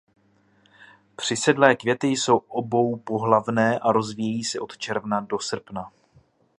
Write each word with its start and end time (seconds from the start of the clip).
Přisedlé 1.15 1.75
květy 1.75 2.07
jsou 2.07 2.37
oboupohlavné 2.37 3.79
a 3.79 3.91
rozvíjejí 3.91 4.43
se 4.43 4.59
od 4.59 4.77
června 4.77 5.21
do 5.21 5.39
srpna. 5.39 5.91